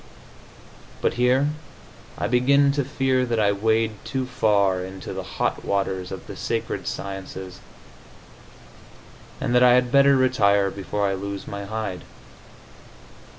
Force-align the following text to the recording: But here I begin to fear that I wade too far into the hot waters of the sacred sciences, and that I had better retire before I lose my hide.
But 0.99 1.13
here 1.13 1.49
I 2.17 2.25
begin 2.27 2.71
to 2.71 2.83
fear 2.83 3.23
that 3.23 3.39
I 3.39 3.51
wade 3.51 4.03
too 4.03 4.25
far 4.25 4.83
into 4.83 5.13
the 5.13 5.21
hot 5.37 5.63
waters 5.63 6.11
of 6.11 6.25
the 6.25 6.35
sacred 6.35 6.87
sciences, 6.87 7.59
and 9.39 9.53
that 9.53 9.61
I 9.61 9.73
had 9.75 9.91
better 9.91 10.15
retire 10.17 10.71
before 10.71 11.07
I 11.07 11.13
lose 11.13 11.47
my 11.47 11.65
hide. 11.65 12.01